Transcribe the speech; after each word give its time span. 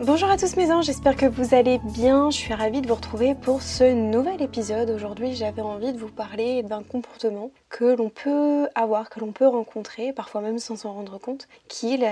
Bonjour 0.00 0.30
à 0.30 0.36
tous 0.36 0.54
mes 0.54 0.70
anges, 0.70 0.84
j'espère 0.84 1.16
que 1.16 1.26
vous 1.26 1.56
allez 1.56 1.80
bien. 1.96 2.30
Je 2.30 2.36
suis 2.36 2.54
ravie 2.54 2.80
de 2.82 2.86
vous 2.86 2.94
retrouver 2.94 3.34
pour 3.34 3.62
ce 3.62 3.82
nouvel 3.92 4.40
épisode. 4.40 4.90
Aujourd'hui, 4.90 5.34
j'avais 5.34 5.60
envie 5.60 5.92
de 5.92 5.98
vous 5.98 6.06
parler 6.06 6.62
d'un 6.62 6.84
comportement 6.84 7.50
que 7.68 7.96
l'on 7.96 8.08
peut 8.08 8.68
avoir, 8.76 9.10
que 9.10 9.18
l'on 9.18 9.32
peut 9.32 9.48
rencontrer, 9.48 10.12
parfois 10.12 10.40
même 10.40 10.60
sans 10.60 10.76
s'en 10.76 10.92
rendre 10.92 11.18
compte, 11.18 11.48
qui 11.66 11.94
est 11.94 12.10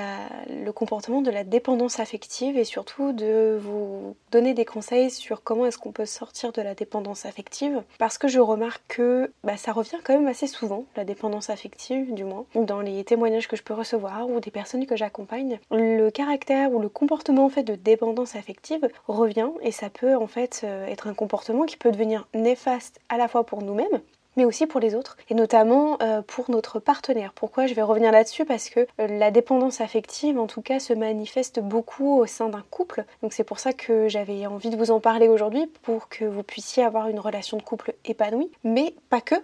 le 0.50 0.72
comportement 0.72 1.22
de 1.22 1.30
la 1.30 1.44
dépendance 1.44 2.00
affective 2.00 2.58
et 2.58 2.64
surtout 2.64 3.12
de 3.12 3.56
vous 3.62 4.16
donner 4.32 4.52
des 4.52 4.64
conseils 4.64 5.12
sur 5.12 5.44
comment 5.44 5.64
est-ce 5.64 5.78
qu'on 5.78 5.92
peut 5.92 6.06
sortir 6.06 6.50
de 6.50 6.62
la 6.62 6.74
dépendance 6.74 7.24
affective. 7.24 7.84
Parce 7.98 8.18
que 8.18 8.26
je 8.26 8.40
remarque 8.40 8.82
que 8.88 9.30
bah, 9.44 9.56
ça 9.56 9.70
revient 9.70 9.98
quand 10.02 10.14
même 10.14 10.26
assez 10.26 10.48
souvent, 10.48 10.86
la 10.96 11.04
dépendance 11.04 11.50
affective 11.50 12.12
du 12.12 12.24
moins, 12.24 12.46
dans 12.56 12.80
les 12.80 13.04
témoignages 13.04 13.46
que 13.46 13.56
je 13.56 13.62
peux 13.62 13.74
recevoir 13.74 14.28
ou 14.28 14.40
des 14.40 14.50
personnes 14.50 14.86
que 14.86 14.96
j'accompagne. 14.96 15.60
Le 15.70 16.10
caractère 16.10 16.72
ou 16.72 16.80
le 16.80 16.88
comportement 16.88 17.44
en 17.44 17.48
fait 17.48 17.62
de 17.62 17.75
dépendance 17.76 18.36
affective 18.36 18.88
revient 19.08 19.50
et 19.62 19.72
ça 19.72 19.90
peut 19.90 20.16
en 20.16 20.26
fait 20.26 20.62
euh, 20.64 20.86
être 20.86 21.06
un 21.06 21.14
comportement 21.14 21.64
qui 21.64 21.76
peut 21.76 21.92
devenir 21.92 22.26
néfaste 22.34 23.00
à 23.08 23.16
la 23.16 23.28
fois 23.28 23.44
pour 23.44 23.62
nous-mêmes 23.62 24.00
mais 24.36 24.44
aussi 24.44 24.66
pour 24.66 24.80
les 24.80 24.94
autres, 24.94 25.16
et 25.30 25.34
notamment 25.34 25.98
euh, 26.02 26.22
pour 26.22 26.50
notre 26.50 26.78
partenaire. 26.78 27.32
Pourquoi 27.34 27.66
je 27.66 27.74
vais 27.74 27.82
revenir 27.82 28.12
là-dessus? 28.12 28.44
Parce 28.44 28.68
que 28.68 28.80
euh, 29.00 29.06
la 29.06 29.30
dépendance 29.30 29.80
affective, 29.80 30.38
en 30.38 30.46
tout 30.46 30.60
cas, 30.60 30.78
se 30.78 30.92
manifeste 30.92 31.60
beaucoup 31.60 32.18
au 32.18 32.26
sein 32.26 32.48
d'un 32.48 32.64
couple. 32.70 33.04
Donc 33.22 33.32
c'est 33.32 33.44
pour 33.44 33.58
ça 33.58 33.72
que 33.72 34.08
j'avais 34.08 34.46
envie 34.46 34.70
de 34.70 34.76
vous 34.76 34.90
en 34.90 35.00
parler 35.00 35.28
aujourd'hui, 35.28 35.66
pour 35.82 36.08
que 36.08 36.24
vous 36.24 36.42
puissiez 36.42 36.84
avoir 36.84 37.08
une 37.08 37.18
relation 37.18 37.56
de 37.56 37.62
couple 37.62 37.94
épanouie, 38.04 38.50
mais 38.62 38.94
pas 39.08 39.20
que, 39.20 39.36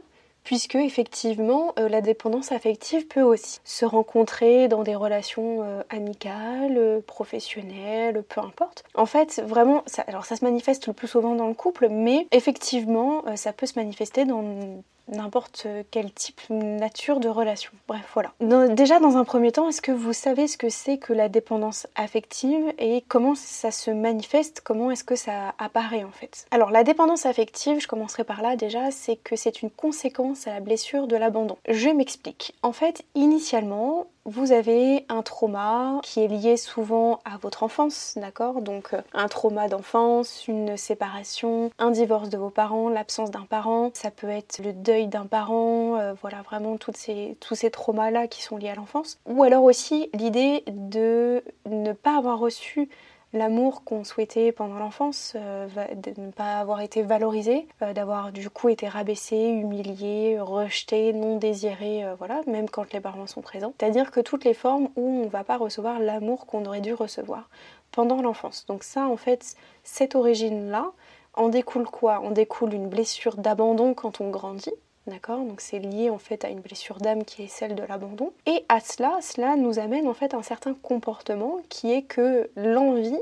puisque 0.44 0.74
effectivement 0.74 1.72
euh, 1.78 1.88
la 1.88 2.00
dépendance 2.00 2.52
affective 2.52 3.06
peut 3.06 3.22
aussi 3.22 3.60
se 3.64 3.84
rencontrer 3.84 4.68
dans 4.68 4.82
des 4.82 4.94
relations 4.94 5.62
euh, 5.62 5.82
amicales, 5.90 7.02
professionnelles, 7.06 8.22
peu 8.28 8.40
importe. 8.40 8.84
En 8.94 9.06
fait, 9.06 9.42
vraiment, 9.46 9.82
ça, 9.86 10.02
alors 10.02 10.24
ça 10.24 10.36
se 10.36 10.44
manifeste 10.44 10.86
le 10.86 10.92
plus 10.92 11.08
souvent 11.08 11.34
dans 11.34 11.48
le 11.48 11.54
couple, 11.54 11.88
mais 11.88 12.26
effectivement, 12.32 13.24
euh, 13.26 13.36
ça 13.36 13.52
peut 13.52 13.66
se 13.66 13.78
manifester 13.78 14.24
dans 14.24 14.82
n'importe 15.08 15.66
quel 15.90 16.12
type, 16.12 16.40
nature 16.50 17.20
de 17.20 17.28
relation. 17.28 17.72
Bref, 17.88 18.08
voilà. 18.14 18.32
déjà, 18.74 19.00
dans 19.00 19.16
un 19.16 19.24
premier 19.24 19.52
temps, 19.52 19.68
est-ce 19.68 19.82
que 19.82 19.92
vous 19.92 20.12
savez 20.12 20.46
ce 20.46 20.56
que 20.56 20.68
c'est 20.68 20.98
que 20.98 21.12
la 21.12 21.28
dépendance 21.28 21.86
affective 21.96 22.72
et 22.78 23.04
comment 23.08 23.34
ça 23.34 23.70
se 23.70 23.90
manifeste, 23.90 24.60
comment 24.62 24.90
est-ce 24.90 25.04
que 25.04 25.16
ça 25.16 25.54
apparaît 25.58 26.04
en 26.04 26.10
fait? 26.10 26.46
Alors, 26.50 26.70
la 26.70 26.84
dépendance 26.84 27.26
affective, 27.26 27.80
je 27.80 27.88
commencerai 27.88 28.24
par 28.24 28.42
là 28.42 28.56
déjà, 28.56 28.90
c'est 28.90 29.16
que 29.16 29.36
c'est 29.36 29.62
une 29.62 29.70
conséquence 29.70 30.46
à 30.46 30.52
la 30.52 30.60
blessure 30.60 31.06
de 31.06 31.16
l'abandon. 31.16 31.56
Je 31.68 31.88
m'explique. 31.88 32.54
En 32.62 32.72
fait, 32.72 33.04
initialement, 33.14 34.06
vous 34.24 34.52
avez 34.52 35.04
un 35.08 35.22
trauma 35.22 36.00
qui 36.02 36.20
est 36.20 36.28
lié 36.28 36.56
souvent 36.56 37.20
à 37.24 37.36
votre 37.38 37.62
enfance, 37.62 38.14
d'accord? 38.16 38.62
Donc 38.62 38.94
euh, 38.94 39.02
un 39.14 39.28
trauma 39.28 39.68
d'enfance, 39.68 40.46
une 40.46 40.76
séparation, 40.76 41.70
un 41.78 41.90
divorce 41.90 42.28
de 42.28 42.38
vos 42.38 42.50
parents, 42.50 42.88
l'absence 42.88 43.30
d'un 43.30 43.46
parent, 43.48 43.90
ça 43.94 44.10
peut 44.10 44.28
être 44.28 44.60
le 44.62 44.72
deuil 44.72 45.08
d'un 45.08 45.26
parent, 45.26 45.96
euh, 45.96 46.14
voilà 46.20 46.42
vraiment 46.42 46.76
tous 46.76 46.92
ces 46.94 47.70
traumas-là 47.70 48.28
qui 48.28 48.42
sont 48.42 48.56
liés 48.56 48.70
à 48.70 48.74
l'enfance. 48.74 49.18
Ou 49.26 49.42
alors 49.42 49.64
aussi 49.64 50.10
l'idée 50.14 50.62
de 50.66 51.42
ne 51.68 51.92
pas 51.92 52.16
avoir 52.16 52.38
reçu 52.38 52.88
l'amour 53.32 53.84
qu'on 53.84 54.04
souhaitait 54.04 54.52
pendant 54.52 54.78
l'enfance, 54.78 55.32
euh, 55.36 55.66
de 55.94 56.20
ne 56.20 56.30
pas 56.30 56.58
avoir 56.58 56.80
été 56.80 57.02
valorisé, 57.02 57.66
euh, 57.82 57.92
d'avoir 57.92 58.32
du 58.32 58.50
coup 58.50 58.68
été 58.68 58.88
rabaissé, 58.88 59.36
humilié, 59.36 60.38
rejeté, 60.40 61.12
non 61.12 61.36
désiré, 61.36 62.04
euh, 62.04 62.14
voilà, 62.16 62.42
même 62.46 62.68
quand 62.68 62.92
les 62.92 63.00
parents 63.00 63.26
sont 63.26 63.40
présents. 63.40 63.72
C'est-à-dire 63.78 64.10
que 64.10 64.20
toutes 64.20 64.44
les 64.44 64.54
formes 64.54 64.88
où 64.96 65.02
on 65.02 65.24
ne 65.24 65.28
va 65.28 65.44
pas 65.44 65.56
recevoir 65.56 65.98
l'amour 65.98 66.46
qu'on 66.46 66.64
aurait 66.66 66.80
dû 66.80 66.92
recevoir 66.94 67.48
pendant 67.90 68.20
l'enfance. 68.22 68.66
Donc 68.66 68.84
ça, 68.84 69.06
en 69.06 69.16
fait, 69.16 69.56
cette 69.82 70.14
origine-là, 70.14 70.92
en 71.34 71.48
découle 71.48 71.86
quoi? 71.86 72.20
En 72.20 72.30
découle 72.30 72.74
une 72.74 72.88
blessure 72.88 73.36
d'abandon 73.36 73.94
quand 73.94 74.20
on 74.20 74.30
grandit, 74.30 74.74
D'accord? 75.06 75.40
Donc 75.40 75.60
c'est 75.60 75.80
lié 75.80 76.10
en 76.10 76.18
fait 76.18 76.44
à 76.44 76.48
une 76.48 76.60
blessure 76.60 76.98
d'âme 76.98 77.24
qui 77.24 77.42
est 77.42 77.48
celle 77.48 77.74
de 77.74 77.82
l'abandon. 77.82 78.32
Et 78.46 78.64
à 78.68 78.80
cela, 78.80 79.18
cela 79.20 79.56
nous 79.56 79.78
amène 79.78 80.06
en 80.06 80.14
fait 80.14 80.34
un 80.34 80.42
certain 80.42 80.74
comportement 80.74 81.58
qui 81.68 81.92
est 81.92 82.02
que 82.02 82.50
l'envie, 82.56 83.18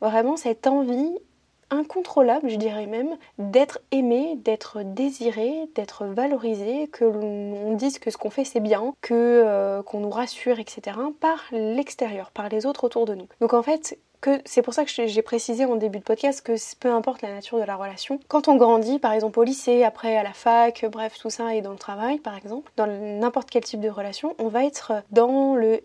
vraiment 0.00 0.36
cette 0.36 0.66
envie 0.66 1.18
incontrôlable, 1.70 2.48
je 2.48 2.56
dirais 2.56 2.86
même, 2.86 3.16
d'être 3.38 3.80
aimé, 3.90 4.36
d'être 4.36 4.82
désiré, 4.84 5.68
d'être 5.74 6.04
valorisé, 6.06 6.88
que 6.88 7.04
l'on 7.04 7.74
dise 7.74 7.98
que 7.98 8.10
ce 8.10 8.16
qu'on 8.16 8.30
fait 8.30 8.44
c'est 8.44 8.60
bien, 8.60 8.94
que 9.00 9.14
euh, 9.14 9.82
qu'on 9.82 10.00
nous 10.00 10.10
rassure, 10.10 10.60
etc. 10.60 10.96
par 11.20 11.42
l'extérieur, 11.50 12.30
par 12.30 12.48
les 12.48 12.66
autres 12.66 12.84
autour 12.84 13.04
de 13.04 13.14
nous. 13.14 13.26
Donc 13.40 13.52
en 13.52 13.62
fait, 13.62 13.98
c'est 14.44 14.62
pour 14.62 14.74
ça 14.74 14.84
que 14.84 14.90
j'ai 14.90 15.22
précisé 15.22 15.64
en 15.64 15.76
début 15.76 15.98
de 15.98 16.04
podcast 16.04 16.40
que 16.42 16.54
peu 16.76 16.90
importe 16.90 17.22
la 17.22 17.32
nature 17.32 17.58
de 17.58 17.64
la 17.64 17.76
relation, 17.76 18.20
quand 18.28 18.48
on 18.48 18.56
grandit, 18.56 18.98
par 18.98 19.12
exemple 19.12 19.38
au 19.38 19.44
lycée, 19.44 19.84
après 19.84 20.16
à 20.16 20.22
la 20.22 20.32
fac, 20.32 20.84
bref, 20.90 21.18
tout 21.18 21.30
ça, 21.30 21.54
et 21.54 21.62
dans 21.62 21.72
le 21.72 21.78
travail, 21.78 22.18
par 22.18 22.36
exemple, 22.36 22.70
dans 22.76 22.86
n'importe 22.86 23.50
quel 23.50 23.64
type 23.64 23.80
de 23.80 23.88
relation, 23.88 24.34
on 24.38 24.48
va 24.48 24.64
être 24.64 24.92
dans 25.10 25.54
le 25.54 25.80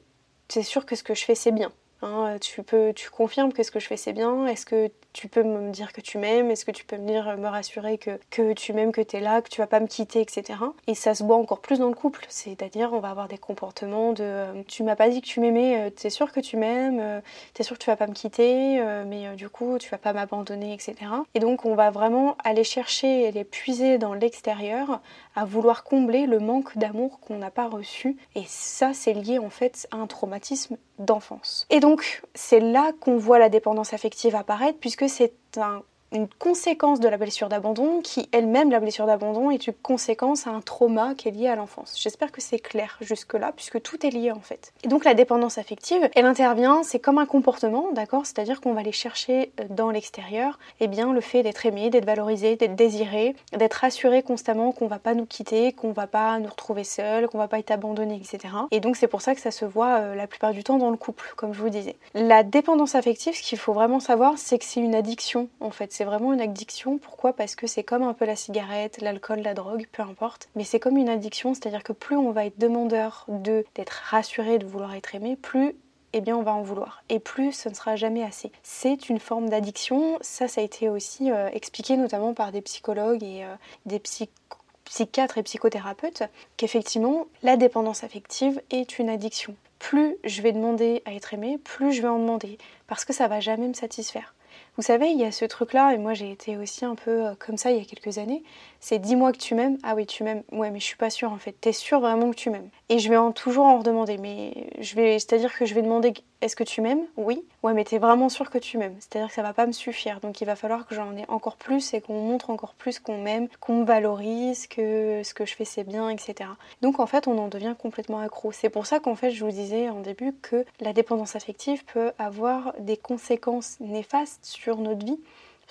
c'est 0.50 0.64
sûr 0.64 0.86
que 0.86 0.96
ce 0.96 1.04
que 1.04 1.16
je 1.16 1.24
fais 1.24 1.36
c'est 1.36 1.52
bien. 1.52 1.72
Hein, 2.02 2.38
tu 2.42 2.64
peux, 2.64 2.94
tu 2.94 3.10
confirmes 3.10 3.54
que 3.54 3.64
ce 3.64 3.72
que 3.72 3.80
je 3.80 3.88
fais 3.88 3.98
c'est 3.98 4.14
bien. 4.14 4.48
Est-ce 4.48 4.66
que 4.66 4.90
tu 5.14 5.28
peux 5.28 5.44
me 5.44 5.72
dire 5.72 5.94
que 5.94 6.02
tu 6.02 6.18
m'aimes 6.18 6.52
Est-ce 6.52 6.66
que 6.66 6.72
tu 6.72 6.86
peux 6.86 6.98
me 6.98 7.08
dire, 7.08 7.38
me 7.38 7.48
rassurer 7.48 7.98
que, 7.98 8.20
que 8.30 8.54
tu 8.54 8.74
m'aimes, 8.74 8.92
que 8.92 9.02
tu 9.02 9.18
es 9.18 9.20
là, 9.20 9.42
que 9.42 9.50
tu 9.50 9.62
vas 9.62 9.68
pas 9.68 9.80
me 9.80 9.88
quitter, 9.88 10.22
etc. 10.22 10.60
Et 10.88 10.96
ça 10.96 11.16
se 11.16 11.24
voit 11.24 11.38
encore 11.38 11.60
plus 11.60 11.80
dans 11.80 11.90
le 11.90 11.96
couple. 11.96 12.26
C'est-à-dire, 12.30 12.92
on 12.94 13.00
va 13.00 13.10
avoir 13.10 13.28
des 13.28 13.38
comportements 13.38 14.14
de 14.14 14.42
euh, 14.42 14.64
tu 14.68 14.84
m'as 14.84 14.96
pas 14.96 15.10
dit 15.10 15.22
que 15.22 15.28
tu 15.28 15.40
m'aimais, 15.40 15.88
euh, 15.88 15.90
t'es 15.90 16.10
sûr 16.10 16.32
que 16.32 16.40
tu 16.40 16.58
m'aimes, 16.58 17.00
euh, 17.00 17.22
t'es 17.54 17.64
sûr 17.64 17.78
que 17.78 17.84
tu 17.84 17.90
vas 17.90 17.96
pas 17.96 18.08
me 18.08 18.14
quitter, 18.14 18.82
mais 19.06 19.36
du 19.36 19.50
coup, 19.50 19.78
tu 19.78 19.90
vas 19.90 19.98
pas 19.98 20.14
m'abandonner, 20.14 20.74
etc. 20.74 20.96
Et 21.34 21.40
donc, 21.40 21.66
on 21.66 21.76
va 21.76 21.92
vraiment 21.92 22.36
aller 22.44 22.64
chercher 22.64 23.24
et 23.24 23.32
les 23.32 23.44
puiser 23.44 23.98
dans 23.98 24.14
l'extérieur 24.14 25.02
à 25.36 25.46
vouloir 25.46 25.84
combler 25.84 26.26
le 26.26 26.40
manque 26.40 26.78
d'amour 26.78 27.20
qu'on 27.20 27.38
n'a 27.38 27.52
pas 27.52 27.68
reçu. 27.68 28.18
Et 28.36 28.44
ça, 28.48 28.94
c'est 28.94 29.14
lié 29.14 29.40
en 29.40 29.50
fait 29.50 29.88
à 29.92 29.98
un 29.98 30.08
traumatisme 30.08 30.78
d'enfance. 31.00 31.66
Et 31.70 31.80
donc, 31.80 32.22
c'est 32.34 32.60
là 32.60 32.92
qu'on 33.00 33.18
voit 33.18 33.40
la 33.40 33.50
dépendance 33.50 33.94
affective 33.94 34.36
apparaître, 34.36 34.78
puisque 34.80 35.01
que 35.02 35.08
c'est 35.08 35.58
un 35.58 35.82
une 36.12 36.28
conséquence 36.28 37.00
de 37.00 37.08
la 37.08 37.18
blessure 37.18 37.50
d'abandon 37.50 38.02
qui 38.02 38.28
elle-même, 38.32 38.70
la 38.70 38.80
blessure 38.80 39.06
d'abandon, 39.06 39.50
est 39.50 39.68
une 39.68 39.74
conséquence 39.74 40.48
à 40.48 40.52
un 40.52 40.62
trauma 40.62 41.16
qui 41.16 41.30
est 41.30 41.32
lié 41.32 41.48
à 41.48 41.56
l'enfance. 41.56 41.96
J'espère 41.98 42.32
que 42.32 42.42
c'est 42.42 42.60
clair 42.60 42.98
jusque-là, 43.02 43.54
puisque 43.56 43.82
tout 43.82 44.06
est 44.06 44.10
lié 44.10 44.32
en 44.32 44.42
fait. 44.42 44.74
Et 44.84 44.88
donc 44.88 45.06
la 45.06 45.14
dépendance 45.14 45.58
affective, 45.58 46.10
elle 46.16 46.26
intervient, 46.26 46.84
c'est 46.84 47.00
comme 47.00 47.18
un 47.18 47.26
comportement, 47.26 47.92
d'accord? 47.94 48.26
C'est-à-dire 48.26 48.60
qu'on 48.60 48.74
va 48.74 48.82
aller 48.82 48.92
chercher 48.92 49.52
euh, 49.60 49.66
dans 49.70 49.90
l'extérieur, 49.90 50.60
eh 50.80 50.88
bien, 50.88 51.14
le 51.14 51.22
fait 51.22 51.44
d'être 51.44 51.66
aimé, 51.66 51.90
d'être 51.90 52.06
valorisé, 52.06 52.56
d'être 52.56 52.76
désiré, 52.76 53.36
d'être 53.58 53.76
rassuré 53.76 54.24
constamment 54.24 54.72
qu'on 54.72 54.88
va 54.88 55.00
pas 55.00 55.14
nous 55.14 55.26
quitter, 55.26 55.72
qu'on 55.72 55.92
va 55.92 56.08
pas 56.08 56.40
nous 56.40 56.50
retrouver 56.50 56.84
seul, 56.84 57.28
qu'on 57.28 57.38
va 57.38 57.48
pas 57.48 57.60
être 57.60 57.72
abandonné, 57.72 58.16
etc. 58.16 58.54
Et 58.72 58.80
donc 58.80 58.98
c'est 58.98 59.08
pour 59.08 59.22
ça 59.22 59.34
que 59.36 59.42
ça 59.42 59.52
se 59.52 59.66
voit 59.66 60.00
euh, 60.00 60.16
la 60.16 60.28
plupart 60.28 60.52
du 60.52 60.64
temps 60.64 60.78
dans 60.78 60.90
le 60.90 60.98
couple, 60.98 61.34
comme 61.38 61.54
je 61.54 61.62
vous 61.62 61.70
disais. 61.70 61.96
La 62.14 62.44
dépendance 62.44 62.96
affective, 62.96 63.36
ce 63.36 63.42
qu'il 63.42 63.58
faut 63.58 63.74
vraiment 63.74 64.00
savoir, 64.00 64.38
c'est 64.38 64.58
que 64.58 64.66
c'est 64.66 64.82
une 64.82 64.96
addiction 64.96 65.48
en 65.62 65.72
fait 65.72 65.92
c'est 66.02 66.06
vraiment 66.06 66.34
une 66.34 66.42
addiction. 66.42 66.98
Pourquoi? 66.98 67.32
Parce 67.32 67.56
que 67.56 67.68
c'est 67.68 67.84
comme 67.84 68.02
un 68.02 68.16
peu 68.16 68.26
la 68.26 68.36
cigarette, 68.36 69.00
l'alcool, 69.02 69.42
la 69.42 69.54
drogue, 69.54 69.86
peu 69.92 70.02
importe. 70.02 70.50
Mais 70.56 70.64
c'est 70.64 70.80
comme 70.80 70.98
une 70.98 71.10
addiction, 71.10 71.54
c'est-à-dire 71.54 71.84
que 71.84 71.94
plus 71.94 72.18
on 72.18 72.32
va 72.32 72.48
être 72.48 72.58
demandeur 72.58 73.24
de 73.28 73.64
d'être 73.76 74.02
rassuré, 74.06 74.58
de 74.58 74.66
vouloir 74.66 74.96
être 74.96 75.14
aimé, 75.14 75.38
plus 75.40 75.76
eh 76.14 76.22
bien 76.22 76.36
on 76.36 76.42
va 76.42 76.56
en 76.56 76.64
vouloir. 76.64 77.04
Et 77.10 77.20
plus 77.20 77.52
ce 77.52 77.70
ne 77.70 77.76
sera 77.76 77.98
jamais 77.98 78.24
assez. 78.24 78.52
C'est 78.64 79.10
une 79.10 79.20
forme 79.20 79.48
d'addiction. 79.48 80.18
Ça, 80.22 80.48
ça 80.48 80.62
a 80.62 80.64
été 80.64 80.90
aussi 80.90 81.30
euh, 81.30 81.50
expliqué 81.54 81.98
notamment 81.98 82.34
par 82.34 82.52
des 82.52 82.62
psychologues 82.62 83.22
et 83.22 83.44
euh, 83.44 83.54
des 83.86 84.00
psychiatres 84.00 85.38
et 85.38 85.44
psychothérapeutes, 85.44 86.24
qu'effectivement, 86.58 87.28
la 87.44 87.58
dépendance 87.58 88.04
affective 88.04 88.60
est 88.72 88.98
une 88.98 89.10
addiction. 89.10 89.56
Plus 89.78 90.16
je 90.24 90.42
vais 90.42 90.52
demander 90.52 91.04
à 91.06 91.14
être 91.14 91.36
aimé, 91.36 91.60
plus 91.64 91.94
je 91.94 92.02
vais 92.02 92.08
en 92.08 92.18
demander, 92.18 92.58
parce 92.88 93.06
que 93.06 93.14
ça 93.14 93.28
va 93.28 93.40
jamais 93.40 93.68
me 93.68 93.76
satisfaire 93.76 94.34
Vous 94.78 94.84
savez, 94.84 95.10
il 95.10 95.20
y 95.20 95.26
a 95.26 95.32
ce 95.32 95.46
truc-là, 95.46 95.94
et 95.94 95.98
moi 95.98 96.14
j'ai 96.14 96.32
été 96.32 96.58
aussi 96.58 96.86
un 96.86 96.96
peu 96.96 97.28
euh, 97.28 97.36
comme 97.38 97.58
ça 97.58 97.72
il 97.72 97.78
y 97.78 97.82
a 97.82 97.86
quelques 97.86 98.18
années, 98.18 98.42
c'est 98.80 99.00
dis-moi 99.00 99.32
que 99.34 99.38
tu 99.38 99.54
m'aimes. 99.54 99.78
Ah 99.84 99.96
oui, 99.96 100.06
tu 100.06 100.24
m'aimes. 100.24 100.44
Ouais, 100.52 100.72
mais 100.72 100.80
je 100.80 100.86
suis 100.86 100.96
pas 100.96 101.10
sûre 101.10 101.32
en 101.32 101.38
fait. 101.38 101.52
T'es 101.60 101.74
sûre 101.74 102.00
vraiment 102.00 102.30
que 102.32 102.36
tu 102.36 102.50
m'aimes 102.50 102.70
Et 102.90 103.00
je 103.00 103.10
vais 103.10 103.18
en, 103.18 103.32
toujours 103.32 103.66
en 103.66 103.78
redemander. 103.80 104.18
Mais 104.18 104.68
je 104.80 104.96
vais, 104.96 105.20
c'est-à-dire 105.20 105.54
que 105.58 105.66
je 105.66 105.74
vais 105.74 105.82
demander 105.82 106.14
est-ce 106.42 106.56
que 106.56 106.64
tu 106.64 106.82
m'aimes? 106.82 107.06
Oui. 107.18 107.46
Ouais, 107.64 107.74
mais 107.74 107.84
t'es 107.84 108.00
vraiment 108.00 108.30
sûre 108.30 108.50
que 108.50 108.58
tu 108.58 108.78
m'aimes. 108.78 108.96
C'est-à-dire 109.00 109.30
que 109.30 109.34
ça 109.34 109.44
va 109.44 109.54
pas 109.54 109.68
me 109.68 109.72
suffire. 109.72 110.20
Donc 110.20 110.42
il 110.42 110.46
va 110.46 110.56
falloir 110.56 110.88
que 110.88 110.96
j'en 110.96 111.16
ai 111.16 111.26
encore 111.28 111.56
plus 111.56 111.94
et 111.94 112.02
qu'on 112.02 112.20
montre 112.20 112.50
encore 112.50 112.74
plus 112.74 113.00
qu'on 113.00 113.20
m'aime, 113.20 113.48
qu'on 113.60 113.82
me 113.82 113.86
valorise, 113.86 114.68
que 114.68 115.22
ce 115.24 115.34
que 115.34 115.46
je 115.46 115.56
fais 115.56 115.66
c'est 115.66 115.84
bien, 115.84 116.10
etc. 116.10 116.50
Donc 116.82 117.00
en 117.00 117.06
fait, 117.06 117.28
on 117.28 117.38
en 117.38 117.48
devient 117.48 117.76
complètement 117.78 118.20
accro. 118.20 118.52
C'est 118.52 118.70
pour 118.70 118.86
ça 118.86 119.00
qu'en 119.00 119.16
fait, 119.16 119.32
je 119.32 119.46
vous 119.46 119.52
disais 119.52 119.90
en 119.90 120.00
début 120.00 120.34
que 120.42 120.66
la 120.80 120.94
dépendance 120.94 121.36
affective 121.36 121.86
peut 121.86 122.12
avoir 122.18 122.74
des 122.80 122.98
conséquences 122.98 123.80
néfastes 123.80 124.44
sur 124.46 124.78
notre 124.78 125.06
vie 125.06 125.20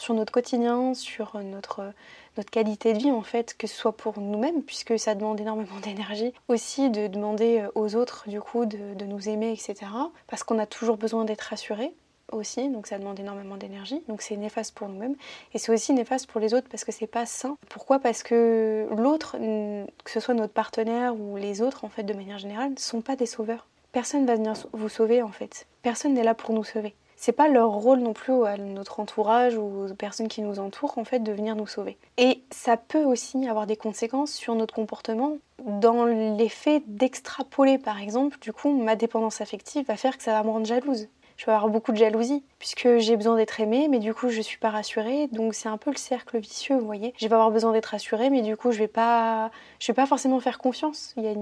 sur 0.01 0.15
notre 0.15 0.33
quotidien, 0.33 0.95
sur 0.95 1.39
notre, 1.43 1.93
notre 2.37 2.51
qualité 2.51 2.95
de 2.95 2.99
vie 2.99 3.11
en 3.11 3.23
fait, 3.23 3.55
que 3.57 3.67
ce 3.67 3.77
soit 3.77 3.97
pour 3.97 4.19
nous-mêmes, 4.19 4.63
puisque 4.63 4.99
ça 4.99 5.15
demande 5.15 5.41
énormément 5.41 5.79
d'énergie, 5.83 6.33
aussi 6.49 6.91
de 6.91 7.07
demander 7.07 7.61
euh, 7.61 7.69
aux 7.75 7.95
autres 7.95 8.29
du 8.29 8.41
coup 8.41 8.65
de, 8.65 9.05
nous 9.05 9.29
aimer, 9.29 9.53
etc. 9.53 9.91
Parce 10.27 10.43
qu'on 10.43 10.59
a 10.59 10.67
toujours 10.67 10.97
besoin 10.97 11.25
d'être 11.25 11.43
rassuré 11.43 11.93
aussi, 12.33 12.69
donc 12.69 12.87
ça 12.87 12.97
demande 12.97 13.19
énormément 13.19 13.57
d'énergie, 13.57 14.03
donc 14.09 14.23
c'est 14.23 14.37
néfaste 14.37 14.75
pour 14.75 14.89
nous-mêmes, 14.89 15.17
et 15.53 15.59
c'est 15.59 15.73
aussi 15.73 15.93
néfaste 15.93 16.29
pour 16.29 16.41
les 16.41 16.55
autres 16.55 16.69
parce 16.71 16.85
que 16.85 16.93
c'est 16.93 17.09
pas 17.09 17.27
sain. 17.27 17.57
Pourquoi? 17.69 17.99
Parce 17.99 18.23
que 18.23 18.87
l'autre, 18.97 19.37
que 19.37 20.11
ce 20.11 20.21
soit 20.21 20.35
notre 20.35 20.53
partenaire 20.53 21.15
ou 21.19 21.37
les 21.37 21.61
autres 21.61 21.85
en 21.85 21.89
fait 21.89 22.05
de 22.05 22.15
manière 22.15 22.39
générale, 22.39 22.71
ne 22.71 22.79
sont 22.79 23.01
pas 23.01 23.17
des 23.17 23.27
sauveurs. 23.27 23.67
Personne 23.91 24.27
va 24.27 24.37
venir 24.37 24.55
vous 24.73 24.89
sauver 24.89 25.23
en 25.23 25.33
fait. 25.33 25.67
Personne 25.83 26.15
n'est 26.15 26.23
là 26.23 26.35
pour 26.35 26.55
nous 26.55 26.63
sauver 26.63 26.95
c'est 27.21 27.33
pas 27.33 27.49
leur 27.49 27.71
rôle 27.71 27.99
non 27.99 28.15
plus 28.15 28.47
à 28.47 28.57
notre 28.57 28.99
entourage 28.99 29.55
ou 29.55 29.85
aux 29.85 29.95
personnes 29.95 30.29
qui 30.29 30.41
nous 30.41 30.59
entourent 30.59 30.97
en 30.97 31.05
fait 31.05 31.19
de 31.19 31.31
venir 31.33 31.55
nous 31.55 31.67
sauver. 31.67 31.99
Et 32.17 32.43
ça 32.51 32.79
peut 32.79 33.05
aussi 33.05 33.47
avoir 33.47 33.67
des 33.67 33.77
conséquences 33.77 34.33
sur 34.33 34.55
notre 34.55 34.75
comportement 34.75 35.37
dans 35.63 36.07
l'effet 36.07 36.83
d'extrapoler 36.87 37.77
par 37.77 38.01
exemple, 38.01 38.39
du 38.41 38.55
coup 38.55 38.73
ma 38.73 38.97
dépendance 38.97 39.43
affective 39.43 39.87
va 39.87 39.97
faire 39.97 40.17
que 40.17 40.23
ça 40.23 40.33
va 40.33 40.43
me 40.43 40.49
rendre 40.49 40.65
jalouse. 40.65 41.09
Je 41.37 41.45
vais 41.45 41.53
avoir 41.53 41.71
beaucoup 41.71 41.93
de 41.93 41.99
jalousie 41.99 42.43
puisque 42.59 42.97
j'ai 42.97 43.17
besoin 43.17 43.37
d'être 43.37 43.61
aimée 43.61 43.89
mais 43.89 43.99
du 43.99 44.15
coup 44.15 44.31
je 44.31 44.41
suis 44.41 44.59
pas 44.59 44.71
rassurée 44.71 45.29
donc 45.29 45.53
c'est 45.53 45.69
un 45.69 45.77
peu 45.77 45.91
le 45.91 45.99
cercle 45.99 46.39
vicieux 46.39 46.79
vous 46.79 46.87
voyez. 46.87 47.13
Je 47.19 47.29
vais 47.29 47.35
avoir 47.35 47.51
besoin 47.51 47.73
d'être 47.73 47.87
rassurée 47.87 48.31
mais 48.31 48.41
du 48.41 48.57
coup 48.57 48.73
je 48.73 48.79
vais 48.79 48.89
pas 48.89 49.51
je 49.79 49.89
vais 49.89 49.97
pas 49.97 50.07
forcément 50.07 50.41
faire 50.41 50.57
confiance. 50.57 51.13
Il 51.19 51.25
y 51.25 51.29
a 51.29 51.35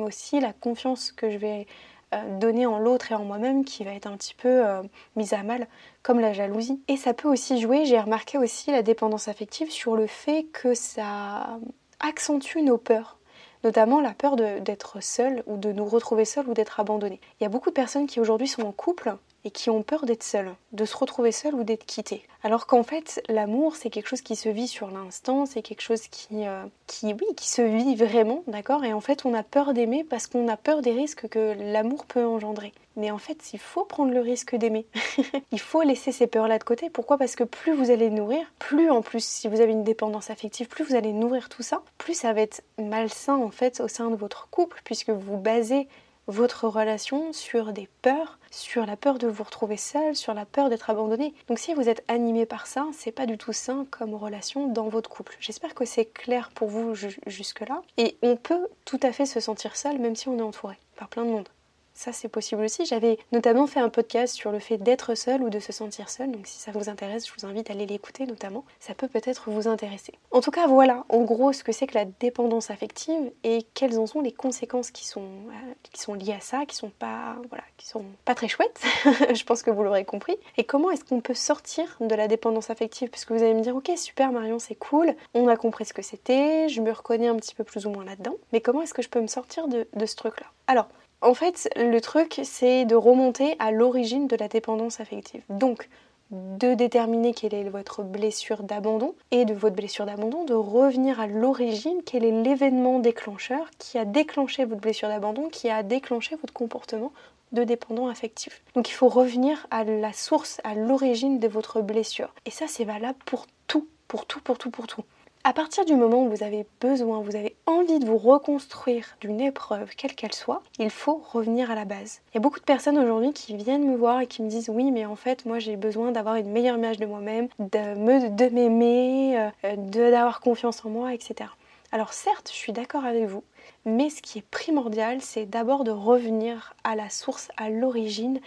aussi 0.00 0.38
la 0.38 0.52
confiance 0.52 1.10
que 1.10 1.30
je 1.30 1.38
vais 1.38 1.66
euh, 2.12 2.38
donner 2.38 2.66
en 2.66 2.78
l'autre 2.78 3.12
et 3.12 3.14
en 3.14 3.24
moi-même 3.24 3.64
qui 3.64 3.84
va 3.84 3.92
être 3.92 4.06
un 4.06 4.16
petit 4.16 4.34
peu 4.34 4.66
euh, 4.66 4.82
mise 5.16 5.32
à 5.32 5.42
mal, 5.42 5.66
comme 6.02 6.20
la 6.20 6.32
jalousie. 6.32 6.82
Et 6.88 6.96
ça 6.96 7.14
peut 7.14 7.28
aussi 7.28 7.60
jouer, 7.60 7.84
j'ai 7.84 7.98
remarqué 7.98 8.38
aussi 8.38 8.70
la 8.70 8.82
dépendance 8.82 9.28
affective 9.28 9.70
sur 9.70 9.96
le 9.96 10.06
fait 10.06 10.44
que 10.52 10.74
ça 10.74 11.58
accentue 12.00 12.58
nos 12.58 12.78
peurs 12.78 13.18
notamment 13.64 14.00
la 14.00 14.12
peur 14.12 14.36
d'être 14.36 15.02
seul 15.02 15.42
ou 15.46 15.56
de 15.56 15.72
nous 15.72 15.86
retrouver 15.86 16.26
seul 16.26 16.46
ou 16.48 16.52
d'être 16.52 16.78
abandonné. 16.80 17.18
Il 17.40 17.44
y 17.44 17.46
a 17.46 17.48
beaucoup 17.48 17.70
de 17.70 17.74
personnes 17.74 18.06
qui 18.06 18.20
aujourd'hui 18.20 18.46
sont 18.46 18.62
en 18.62 18.72
couple 18.72 19.16
et 19.44 19.50
qui 19.50 19.70
ont 19.70 19.82
peur 19.82 20.06
d'être 20.06 20.22
seules, 20.22 20.54
de 20.72 20.84
se 20.84 20.96
retrouver 20.96 21.32
seules 21.32 21.54
ou 21.54 21.64
d'être 21.64 21.84
quittées. 21.84 22.22
Alors 22.42 22.66
qu'en 22.66 22.82
fait, 22.82 23.22
l'amour, 23.28 23.76
c'est 23.76 23.90
quelque 23.90 24.08
chose 24.08 24.22
qui 24.22 24.36
se 24.36 24.48
vit 24.48 24.68
sur 24.68 24.90
l'instant, 24.90 25.46
c'est 25.46 25.62
quelque 25.62 25.82
chose 25.82 26.02
qui, 26.08 26.46
euh, 26.46 26.64
qui, 26.86 27.12
oui, 27.12 27.26
qui 27.36 27.48
se 27.48 27.62
vit 27.62 27.94
vraiment, 27.94 28.42
d'accord? 28.46 28.84
Et 28.84 28.92
en 28.92 29.00
fait, 29.00 29.24
on 29.24 29.34
a 29.34 29.42
peur 29.42 29.74
d'aimer 29.74 30.04
parce 30.04 30.26
qu'on 30.26 30.48
a 30.48 30.56
peur 30.56 30.82
des 30.82 30.92
risques 30.92 31.28
que 31.28 31.54
l'amour 31.72 32.06
peut 32.06 32.24
engendrer. 32.24 32.72
Mais 32.96 33.10
en 33.10 33.18
fait, 33.18 33.52
il 33.52 33.58
faut 33.58 33.84
prendre 33.84 34.12
le 34.12 34.20
risque 34.20 34.54
d'aimer. 34.56 34.86
il 35.52 35.60
faut 35.60 35.82
laisser 35.82 36.12
ces 36.12 36.26
peurs-là 36.26 36.58
de 36.58 36.64
côté. 36.64 36.90
Pourquoi? 36.90 37.18
Parce 37.18 37.36
que 37.36 37.44
plus 37.44 37.74
vous 37.74 37.90
allez 37.90 38.10
nourrir, 38.10 38.46
plus 38.58 38.90
en 38.90 39.02
plus, 39.02 39.24
si 39.24 39.48
vous 39.48 39.60
avez 39.60 39.72
une 39.72 39.84
dépendance 39.84 40.30
affective, 40.30 40.68
plus 40.68 40.84
vous 40.84 40.94
allez 40.94 41.12
nourrir 41.12 41.48
tout 41.48 41.62
ça, 41.62 41.82
plus 41.98 42.14
ça 42.14 42.32
va 42.32 42.40
être 42.40 42.62
malsain 42.78 43.36
en 43.36 43.50
fait 43.50 43.80
au 43.80 43.88
sein 43.88 44.10
de 44.10 44.16
votre 44.16 44.48
couple, 44.48 44.80
puisque 44.84 45.10
vous 45.10 45.36
basez 45.36 45.88
votre 46.26 46.68
relation 46.68 47.32
sur 47.32 47.72
des 47.72 47.88
peurs, 48.02 48.38
sur 48.54 48.86
la 48.86 48.96
peur 48.96 49.18
de 49.18 49.26
vous 49.26 49.42
retrouver 49.42 49.76
seul, 49.76 50.14
sur 50.14 50.34
la 50.34 50.46
peur 50.46 50.68
d'être 50.68 50.90
abandonné. 50.90 51.34
Donc 51.48 51.58
si 51.58 51.74
vous 51.74 51.88
êtes 51.88 52.04
animé 52.08 52.46
par 52.46 52.66
ça, 52.66 52.86
c'est 52.92 53.12
pas 53.12 53.26
du 53.26 53.36
tout 53.36 53.52
sain 53.52 53.86
comme 53.90 54.14
relation 54.14 54.68
dans 54.68 54.88
votre 54.88 55.10
couple. 55.10 55.36
J'espère 55.40 55.74
que 55.74 55.84
c'est 55.84 56.06
clair 56.06 56.50
pour 56.54 56.68
vous 56.68 56.94
jusque-là. 57.26 57.82
Et 57.96 58.16
on 58.22 58.36
peut 58.36 58.68
tout 58.84 59.00
à 59.02 59.12
fait 59.12 59.26
se 59.26 59.40
sentir 59.40 59.76
seul 59.76 59.98
même 59.98 60.16
si 60.16 60.28
on 60.28 60.38
est 60.38 60.42
entouré 60.42 60.76
par 60.96 61.08
plein 61.08 61.24
de 61.24 61.30
monde. 61.30 61.48
Ça, 61.94 62.12
c'est 62.12 62.28
possible 62.28 62.62
aussi. 62.62 62.84
J'avais 62.84 63.18
notamment 63.32 63.66
fait 63.66 63.80
un 63.80 63.88
podcast 63.88 64.34
sur 64.34 64.50
le 64.50 64.58
fait 64.58 64.78
d'être 64.78 65.14
seul 65.14 65.42
ou 65.42 65.48
de 65.48 65.60
se 65.60 65.72
sentir 65.72 66.10
seul. 66.10 66.30
Donc, 66.30 66.46
si 66.46 66.58
ça 66.58 66.72
vous 66.72 66.88
intéresse, 66.88 67.26
je 67.26 67.32
vous 67.38 67.46
invite 67.46 67.70
à 67.70 67.72
aller 67.72 67.86
l'écouter 67.86 68.26
notamment. 68.26 68.64
Ça 68.80 68.94
peut 68.94 69.08
peut-être 69.08 69.50
vous 69.50 69.68
intéresser. 69.68 70.12
En 70.32 70.40
tout 70.40 70.50
cas, 70.50 70.66
voilà 70.66 71.04
en 71.08 71.22
gros 71.22 71.52
ce 71.52 71.62
que 71.62 71.72
c'est 71.72 71.86
que 71.86 71.94
la 71.94 72.04
dépendance 72.04 72.70
affective 72.70 73.30
et 73.44 73.64
quelles 73.74 73.98
en 73.98 74.06
sont 74.06 74.20
les 74.20 74.32
conséquences 74.32 74.90
qui 74.90 75.06
sont, 75.06 75.22
euh, 75.22 75.72
qui 75.92 76.00
sont 76.00 76.14
liées 76.14 76.32
à 76.32 76.40
ça, 76.40 76.66
qui 76.66 76.74
sont 76.74 76.90
pas, 76.90 77.36
voilà, 77.48 77.64
qui 77.76 77.86
sont 77.86 78.04
pas 78.24 78.34
très 78.34 78.48
chouettes. 78.48 78.80
je 79.34 79.44
pense 79.44 79.62
que 79.62 79.70
vous 79.70 79.84
l'aurez 79.84 80.04
compris. 80.04 80.36
Et 80.56 80.64
comment 80.64 80.90
est-ce 80.90 81.04
qu'on 81.04 81.20
peut 81.20 81.34
sortir 81.34 81.96
de 82.00 82.14
la 82.14 82.26
dépendance 82.26 82.70
affective? 82.70 83.08
Puisque 83.08 83.30
vous 83.30 83.42
allez 83.42 83.54
me 83.54 83.62
dire, 83.62 83.76
ok, 83.76 83.92
super 83.96 84.32
Marion, 84.32 84.58
c'est 84.58 84.74
cool. 84.74 85.14
On 85.32 85.46
a 85.46 85.56
compris 85.56 85.84
ce 85.84 85.94
que 85.94 86.02
c'était. 86.02 86.68
Je 86.68 86.80
me 86.80 86.90
reconnais 86.90 87.28
un 87.28 87.36
petit 87.36 87.54
peu 87.54 87.62
plus 87.62 87.86
ou 87.86 87.90
moins 87.90 88.04
là-dedans. 88.04 88.34
Mais 88.52 88.60
comment 88.60 88.82
est-ce 88.82 88.94
que 88.94 89.02
je 89.02 89.08
peux 89.08 89.20
me 89.20 89.28
sortir 89.28 89.68
de, 89.68 89.86
de 89.94 90.06
ce 90.06 90.16
truc-là? 90.16 90.46
Alors, 90.66 90.88
en 91.24 91.34
fait, 91.34 91.68
le 91.76 92.00
truc, 92.00 92.40
c'est 92.44 92.84
de 92.84 92.94
remonter 92.94 93.56
à 93.58 93.72
l'origine 93.72 94.28
de 94.28 94.36
la 94.36 94.48
dépendance 94.48 95.00
affective. 95.00 95.42
Donc, 95.48 95.88
de 96.30 96.74
déterminer 96.74 97.34
quelle 97.34 97.54
est 97.54 97.68
votre 97.68 98.02
blessure 98.02 98.62
d'abandon 98.62 99.14
et 99.30 99.44
de 99.44 99.54
votre 99.54 99.76
blessure 99.76 100.06
d'abandon, 100.06 100.44
de 100.44 100.54
revenir 100.54 101.20
à 101.20 101.26
l'origine, 101.26 102.00
quel 102.04 102.24
est 102.24 102.42
l'événement 102.42 102.98
déclencheur 102.98 103.66
qui 103.78 103.98
a 103.98 104.04
déclenché 104.04 104.64
votre 104.64 104.80
blessure 104.80 105.08
d'abandon, 105.08 105.48
qui 105.48 105.70
a 105.70 105.82
déclenché 105.82 106.36
votre 106.36 106.52
comportement 106.52 107.12
de 107.52 107.62
dépendant 107.62 108.08
affectif. 108.08 108.62
Donc 108.74 108.88
il 108.88 108.94
faut 108.94 109.08
revenir 109.08 109.66
à 109.70 109.84
la 109.84 110.12
source, 110.12 110.60
à 110.64 110.74
l'origine 110.74 111.38
de 111.38 111.46
votre 111.46 111.82
blessure. 111.82 112.34
Et 112.46 112.50
ça 112.50 112.66
c'est 112.66 112.84
valable 112.84 113.18
pour 113.26 113.46
tout, 113.68 113.86
pour 114.08 114.26
tout, 114.26 114.40
pour 114.40 114.58
tout, 114.58 114.70
pour 114.70 114.86
tout. 114.86 115.04
À 115.46 115.52
partir 115.52 115.84
du 115.84 115.94
moment 115.94 116.24
où 116.24 116.30
vous 116.30 116.42
avez 116.42 116.64
besoin, 116.80 117.20
vous 117.20 117.36
avez 117.36 117.54
envie 117.66 117.98
de 117.98 118.06
vous 118.06 118.16
reconstruire 118.16 119.04
d'une 119.20 119.42
épreuve, 119.42 119.90
quelle 119.94 120.14
qu'elle 120.14 120.32
soit, 120.32 120.62
il 120.78 120.88
faut 120.88 121.22
revenir 121.32 121.70
à 121.70 121.74
la 121.74 121.84
base. 121.84 122.22
Il 122.32 122.36
y 122.36 122.38
a 122.38 122.40
beaucoup 122.40 122.60
de 122.60 122.64
personnes 122.64 122.96
aujourd'hui 122.96 123.34
qui 123.34 123.54
viennent 123.54 123.86
me 123.86 123.94
voir 123.94 124.22
et 124.22 124.26
qui 124.26 124.40
me 124.40 124.48
disent 124.48 124.70
oui 124.70 124.90
mais 124.90 125.04
en 125.04 125.16
fait 125.16 125.44
moi 125.44 125.58
j'ai 125.58 125.76
besoin 125.76 126.12
d'avoir 126.12 126.36
une 126.36 126.50
meilleure 126.50 126.78
image 126.78 126.96
de 126.96 127.04
moi-même, 127.04 127.48
de 127.58 128.48
m'aimer, 128.48 129.50
euh, 129.62 129.76
d'avoir 129.76 130.40
confiance 130.40 130.82
en 130.82 130.88
moi, 130.88 131.12
etc. 131.12 131.50
Alors 131.92 132.14
certes, 132.14 132.48
je 132.50 132.56
suis 132.56 132.72
d'accord 132.72 133.04
avec 133.04 133.26
vous, 133.26 133.44
mais 133.84 134.08
ce 134.08 134.22
qui 134.22 134.38
est 134.38 134.48
primordial, 134.50 135.20
c'est 135.20 135.44
d'abord 135.44 135.84
de 135.84 135.90
revenir 135.90 136.74
à 136.84 136.96
la 136.96 137.10
source, 137.10 137.50
à 137.58 137.68
l'origine 137.68 138.40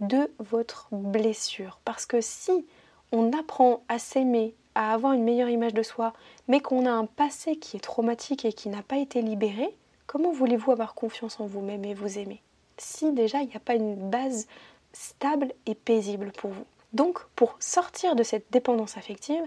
de 0.00 0.30
votre 0.38 0.88
blessure. 0.92 1.80
Parce 1.86 2.04
que 2.04 2.20
si 2.20 2.66
on 3.10 3.32
apprend 3.32 3.84
à 3.88 3.98
s'aimer, 3.98 4.54
à 4.76 4.92
avoir 4.92 5.14
une 5.14 5.24
meilleure 5.24 5.48
image 5.48 5.74
de 5.74 5.82
soi, 5.82 6.12
mais 6.46 6.60
qu'on 6.60 6.86
a 6.86 6.90
un 6.90 7.06
passé 7.06 7.56
qui 7.56 7.76
est 7.76 7.80
traumatique 7.80 8.44
et 8.44 8.52
qui 8.52 8.68
n'a 8.68 8.82
pas 8.82 8.98
été 8.98 9.22
libéré, 9.22 9.74
comment 10.06 10.30
voulez-vous 10.30 10.70
avoir 10.70 10.94
confiance 10.94 11.40
en 11.40 11.46
vous-même 11.46 11.84
et 11.84 11.94
vous 11.94 12.18
aimer 12.18 12.42
si 12.78 13.10
déjà 13.12 13.40
il 13.40 13.48
n'y 13.48 13.56
a 13.56 13.60
pas 13.60 13.74
une 13.74 13.94
base 14.10 14.46
stable 14.92 15.52
et 15.64 15.74
paisible 15.74 16.30
pour 16.36 16.50
vous? 16.50 16.66
Donc 16.92 17.24
pour 17.34 17.56
sortir 17.58 18.14
de 18.14 18.22
cette 18.22 18.52
dépendance 18.52 18.98
affective, 18.98 19.42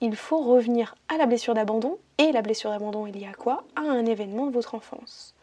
il 0.00 0.16
faut 0.16 0.42
revenir 0.42 0.96
à 1.08 1.16
la 1.16 1.26
blessure 1.26 1.54
d'abandon, 1.54 1.98
et 2.18 2.32
la 2.32 2.42
blessure 2.42 2.70
d'abandon 2.70 3.06
est 3.06 3.12
liée 3.12 3.28
à 3.30 3.34
quoi? 3.34 3.62
À 3.76 3.82
un 3.82 4.04
événement 4.04 4.46
de 4.46 4.52
votre 4.52 4.74
enfance. 4.74 5.34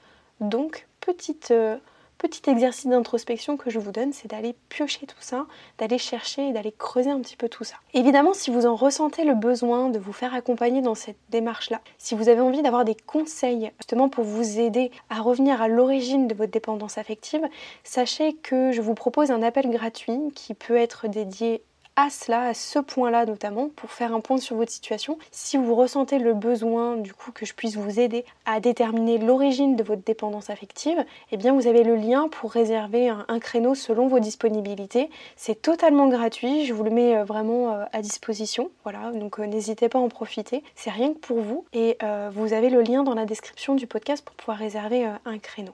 Donc 0.41 0.86
petite... 1.00 1.51
Euh, 1.51 1.77
petit 2.20 2.48
exercice 2.50 2.86
d'introspection 2.86 3.58
que 3.58 3.72
je 3.72 3.80
vous 3.80 3.92
donne, 3.92 4.14
c'est 4.14 4.28
d'aller 4.28 4.54
piocher 4.68 5.08
tout 5.08 5.16
ça, 5.22 5.48
d'aller 5.80 5.98
chercher 5.98 6.50
et 6.50 6.52
d'aller 6.52 6.74
creuser 6.78 7.10
un 7.10 7.20
petit 7.22 7.38
peu 7.38 7.50
tout 7.50 7.64
ça. 7.64 7.78
Évidemment, 7.94 8.34
si 8.34 8.52
vous 8.52 8.68
en 8.68 8.76
ressentez 8.76 9.24
le 9.24 9.34
besoin 9.34 9.90
de 9.90 9.98
vous 9.98 10.14
faire 10.14 10.36
accompagner 10.36 10.82
dans 10.82 10.96
cette 10.96 11.18
démarche-là, 11.30 11.82
si 11.98 12.14
vous 12.14 12.30
avez 12.30 12.42
envie 12.42 12.62
d'avoir 12.62 12.86
des 12.86 12.96
conseils 12.96 13.72
justement 13.80 14.10
pour 14.10 14.26
vous 14.26 14.60
aider 14.60 14.92
à 15.10 15.22
revenir 15.22 15.62
à 15.62 15.68
l'origine 15.68 16.28
de 16.28 16.36
votre 16.36 16.52
dépendance 16.52 16.98
affective, 16.98 17.42
sachez 17.84 18.34
que 18.34 18.74
je 18.74 18.82
vous 18.82 18.94
propose 18.94 19.32
un 19.32 19.42
appel 19.42 19.70
gratuit 19.70 20.20
qui 20.36 20.54
peut 20.54 20.76
être 20.76 21.08
dédié 21.08 21.64
à 22.00 22.10
cela, 22.10 22.44
à 22.44 22.53
ce 22.53 22.79
point-là 22.79 23.25
notamment, 23.25 23.70
pour 23.75 23.91
faire 23.91 24.13
un 24.13 24.22
point 24.22 24.38
sur 24.38 24.56
votre 24.56 24.72
situation. 24.72 25.18
Si 25.32 25.58
vous 25.58 25.75
ressentez 25.75 26.18
le 26.18 26.34
besoin, 26.34 26.96
du 26.96 27.13
coup, 27.13 27.34
que 27.34 27.46
je 27.46 27.53
puisse 27.53 27.75
vous 27.75 28.00
aider 28.00 28.24
à 28.46 28.62
déterminer 28.62 29.18
l'origine 29.18 29.75
de 29.75 29.84
votre 29.84 30.03
dépendance 30.03 30.50
affective, 30.50 31.03
eh 31.34 31.38
bien, 31.38 31.53
vous 31.53 31.68
avez 31.68 31.84
le 31.84 31.98
lien 31.98 32.29
pour 32.29 32.51
réserver 32.51 33.10
un, 33.10 33.39
créneau 33.39 33.75
selon 33.75 34.08
vos 34.08 34.20
disponibilités. 34.20 35.10
C'est 35.36 35.62
totalement 35.62 36.08
gratuit, 36.08 36.65
je 36.65 36.74
vous 36.74 36.86
le 36.86 36.89
mets 36.89 37.18
euh, 37.18 37.24
vraiment 37.25 37.74
euh, 37.74 37.86
à 37.91 38.01
disposition. 38.01 38.72
Voilà, 38.84 39.12
donc 39.12 39.39
euh, 39.39 39.46
n'hésitez 39.46 39.89
pas 39.89 40.00
à 40.00 40.01
en 40.01 40.10
profiter. 40.10 40.63
C'est 40.75 40.91
rien 40.91 41.13
que 41.13 41.20
pour 41.20 41.41
vous 41.41 41.65
et 41.74 41.98
vous 42.32 42.53
avez 42.53 42.70
le 42.70 42.82
lien 42.82 43.03
dans 43.03 43.13
la 43.13 43.25
description 43.25 43.75
du 43.75 43.88
podcast 43.88 44.24
pour 44.24 44.36
pouvoir 44.36 44.58
réserver 44.58 45.06
un 45.25 45.38
créneau. 45.38 45.74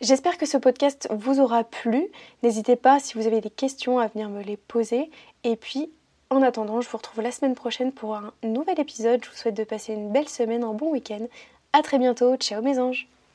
J'espère 0.00 0.38
que 0.38 0.46
ce 0.46 0.56
podcast 0.56 1.08
vous 1.10 1.40
aura 1.40 1.64
plu. 1.64 2.06
N'hésitez 2.42 2.76
pas 2.76 3.00
si 3.00 3.14
vous 3.14 3.26
avez 3.26 3.40
des 3.40 3.50
questions 3.50 3.98
à 3.98 4.08
venir 4.08 4.28
me 4.28 4.42
les 4.42 4.56
poser. 4.56 5.10
Et 5.44 5.56
puis 5.56 5.90
En 6.28 6.42
attendant, 6.42 6.80
je 6.80 6.88
vous 6.88 6.96
retrouve 6.96 7.22
la 7.22 7.30
semaine 7.30 7.54
prochaine 7.54 7.92
pour 7.92 8.16
un 8.16 8.32
nouvel 8.42 8.80
épisode. 8.80 9.24
Je 9.24 9.30
vous 9.30 9.36
souhaite 9.36 9.56
de 9.56 9.62
passer 9.64 9.92
une 9.92 10.10
belle 10.10 10.28
semaine, 10.28 10.64
un 10.64 10.72
bon 10.72 10.90
week-end. 10.90 11.26
A 11.72 11.82
très 11.82 11.98
bientôt, 11.98 12.36
ciao 12.36 12.62
mes 12.62 12.80
anges 12.80 13.08